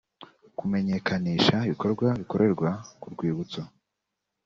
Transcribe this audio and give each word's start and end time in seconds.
kumenyekanisha 0.57 1.55
ibikorwa 1.67 2.07
bikorerwa 2.19 2.69
ku 3.01 3.07
rwibutso 3.13 3.61